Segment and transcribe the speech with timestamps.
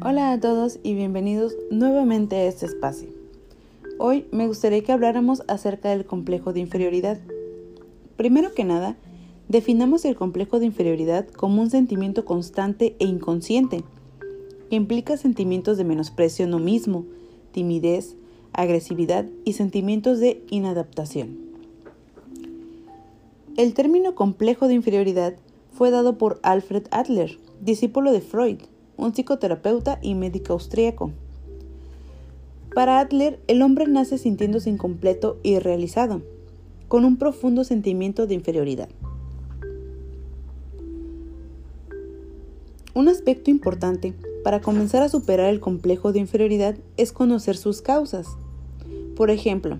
[0.00, 3.08] Hola a todos y bienvenidos nuevamente a este espacio.
[3.98, 7.18] Hoy me gustaría que habláramos acerca del complejo de inferioridad.
[8.16, 8.96] Primero que nada,
[9.48, 13.82] definamos el complejo de inferioridad como un sentimiento constante e inconsciente,
[14.70, 17.04] que implica sentimientos de menosprecio en uno mismo,
[17.50, 18.14] timidez,
[18.52, 21.38] agresividad y sentimientos de inadaptación.
[23.56, 25.34] El término complejo de inferioridad
[25.72, 28.58] fue dado por Alfred Adler, discípulo de Freud,
[28.98, 31.12] un psicoterapeuta y médico austríaco.
[32.74, 36.20] Para Adler, el hombre nace sintiéndose incompleto y realizado,
[36.88, 38.88] con un profundo sentimiento de inferioridad.
[42.94, 48.36] Un aspecto importante para comenzar a superar el complejo de inferioridad es conocer sus causas.
[49.16, 49.78] Por ejemplo,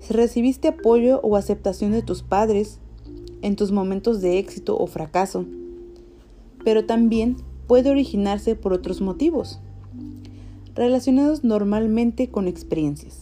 [0.00, 2.80] si recibiste apoyo o aceptación de tus padres
[3.42, 5.44] en tus momentos de éxito o fracaso,
[6.64, 7.36] pero también
[7.68, 9.60] puede originarse por otros motivos,
[10.74, 13.20] relacionados normalmente con experiencias.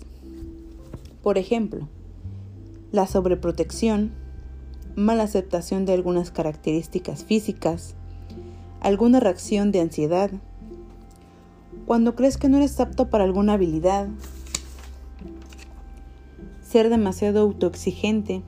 [1.23, 1.89] Por ejemplo,
[2.93, 4.13] la sobreprotección,
[4.95, 7.97] mala aceptación de algunas características físicas,
[8.81, 10.31] alguna reacción de ansiedad,
[11.85, 14.09] cuando crees que no eres apto para alguna habilidad,
[16.63, 18.43] ser demasiado autoexigente,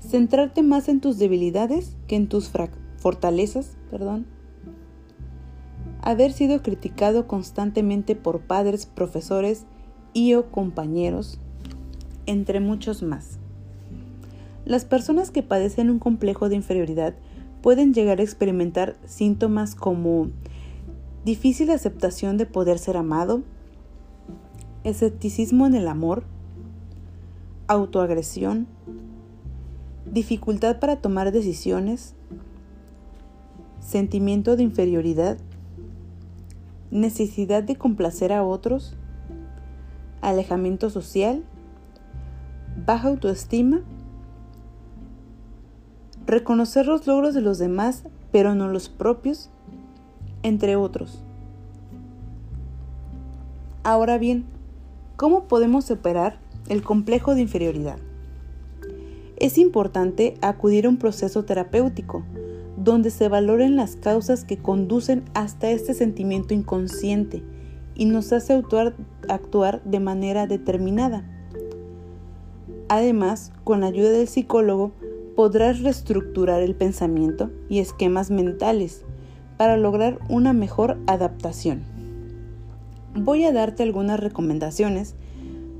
[0.00, 2.50] centrarte más en tus debilidades que en tus
[2.96, 4.26] fortalezas, perdón,
[6.04, 9.64] haber sido criticado constantemente por padres, profesores
[10.12, 11.38] y o compañeros,
[12.26, 13.38] entre muchos más.
[14.66, 17.14] Las personas que padecen un complejo de inferioridad
[17.62, 20.28] pueden llegar a experimentar síntomas como
[21.24, 23.42] difícil aceptación de poder ser amado,
[24.84, 26.24] escepticismo en el amor,
[27.66, 28.66] autoagresión,
[30.04, 32.14] dificultad para tomar decisiones,
[33.80, 35.38] sentimiento de inferioridad,
[36.94, 38.96] necesidad de complacer a otros,
[40.22, 41.44] alejamiento social,
[42.86, 43.82] baja autoestima,
[46.24, 49.50] reconocer los logros de los demás pero no los propios,
[50.42, 51.22] entre otros.
[53.84, 54.44] Ahora bien,
[55.16, 56.38] ¿cómo podemos superar
[56.68, 57.98] el complejo de inferioridad?
[59.36, 62.24] Es importante acudir a un proceso terapéutico
[62.84, 67.42] donde se valoren las causas que conducen hasta este sentimiento inconsciente
[67.94, 71.24] y nos hace actuar, de manera determinada.
[72.88, 74.92] Además, con la ayuda del psicólogo
[75.34, 79.04] podrás reestructurar el pensamiento y esquemas mentales
[79.56, 81.82] para lograr una mejor adaptación.
[83.14, 85.14] Voy a darte algunas recomendaciones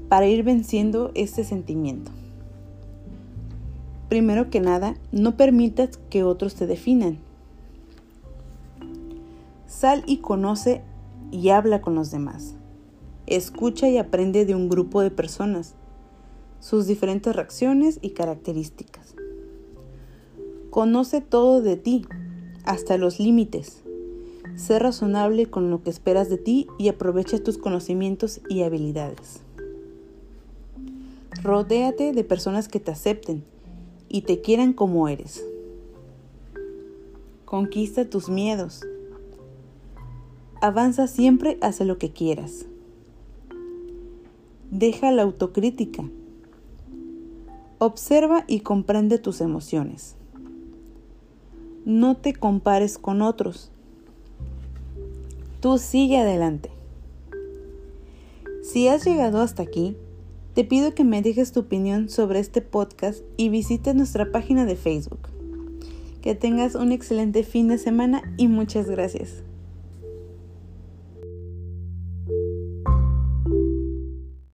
[0.08, 2.10] para ir venciendo este sentimiento.
[4.08, 7.18] Primero que nada, no permitas que otros te definan.
[9.66, 10.82] Sal y conoce
[11.32, 12.54] y habla con los demás.
[13.26, 15.74] Escucha y aprende de un grupo de personas,
[16.60, 19.14] sus diferentes reacciones y características.
[20.70, 22.06] Conoce todo de ti,
[22.64, 23.82] hasta los límites.
[24.56, 29.40] Sé razonable con lo que esperas de ti y aprovecha tus conocimientos y habilidades.
[31.42, 33.44] Rodéate de personas que te acepten
[34.14, 35.44] y te quieran como eres.
[37.44, 38.86] Conquista tus miedos.
[40.60, 42.66] Avanza siempre hacia lo que quieras.
[44.70, 46.08] Deja la autocrítica.
[47.78, 50.14] Observa y comprende tus emociones.
[51.84, 53.72] No te compares con otros.
[55.58, 56.70] Tú sigue adelante.
[58.62, 59.96] Si has llegado hasta aquí,
[60.54, 64.76] te pido que me dejes tu opinión sobre este podcast y visites nuestra página de
[64.76, 65.28] Facebook.
[66.22, 69.42] Que tengas un excelente fin de semana y muchas gracias.